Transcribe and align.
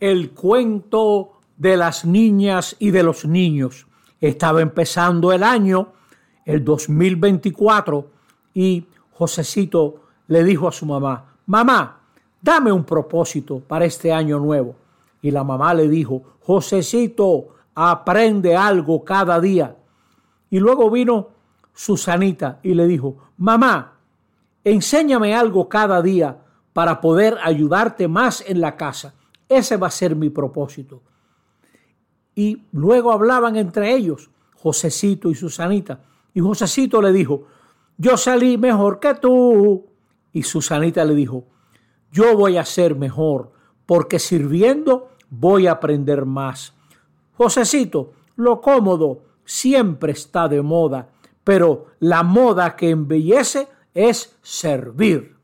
el 0.00 0.30
cuento 0.30 1.32
de 1.56 1.76
las 1.76 2.04
niñas 2.04 2.74
y 2.78 2.90
de 2.90 3.02
los 3.02 3.26
niños. 3.26 3.86
Estaba 4.20 4.62
empezando 4.62 5.32
el 5.32 5.42
año, 5.42 5.92
el 6.44 6.64
2024, 6.64 8.10
y 8.54 8.86
Josecito 9.12 10.00
le 10.26 10.42
dijo 10.42 10.66
a 10.66 10.72
su 10.72 10.86
mamá, 10.86 11.34
mamá, 11.46 12.00
dame 12.40 12.72
un 12.72 12.84
propósito 12.84 13.60
para 13.60 13.84
este 13.84 14.12
año 14.12 14.38
nuevo. 14.38 14.74
Y 15.22 15.30
la 15.30 15.44
mamá 15.44 15.74
le 15.74 15.88
dijo, 15.88 16.22
Josecito, 16.40 17.48
aprende 17.74 18.56
algo 18.56 19.04
cada 19.04 19.38
día. 19.38 19.76
Y 20.48 20.58
luego 20.58 20.90
vino 20.90 21.28
Susanita 21.74 22.58
y 22.62 22.74
le 22.74 22.86
dijo, 22.86 23.16
mamá, 23.36 23.98
enséñame 24.64 25.34
algo 25.34 25.68
cada 25.68 26.02
día 26.02 26.38
para 26.72 27.00
poder 27.00 27.38
ayudarte 27.42 28.08
más 28.08 28.42
en 28.46 28.60
la 28.60 28.76
casa. 28.76 29.14
Ese 29.50 29.76
va 29.76 29.88
a 29.88 29.90
ser 29.90 30.14
mi 30.14 30.30
propósito. 30.30 31.02
Y 32.36 32.68
luego 32.70 33.10
hablaban 33.10 33.56
entre 33.56 33.92
ellos, 33.92 34.30
Josecito 34.54 35.28
y 35.28 35.34
Susanita. 35.34 36.04
Y 36.32 36.40
Josecito 36.40 37.02
le 37.02 37.12
dijo, 37.12 37.46
yo 37.98 38.16
salí 38.16 38.56
mejor 38.56 39.00
que 39.00 39.14
tú. 39.14 39.86
Y 40.32 40.44
Susanita 40.44 41.04
le 41.04 41.16
dijo, 41.16 41.48
yo 42.12 42.36
voy 42.36 42.58
a 42.58 42.64
ser 42.64 42.94
mejor, 42.94 43.50
porque 43.86 44.20
sirviendo 44.20 45.08
voy 45.28 45.66
a 45.66 45.72
aprender 45.72 46.26
más. 46.26 46.72
Josecito, 47.32 48.12
lo 48.36 48.60
cómodo 48.60 49.24
siempre 49.44 50.12
está 50.12 50.46
de 50.46 50.62
moda, 50.62 51.10
pero 51.42 51.86
la 51.98 52.22
moda 52.22 52.76
que 52.76 52.90
embellece 52.90 53.66
es 53.94 54.38
servir. 54.42 55.39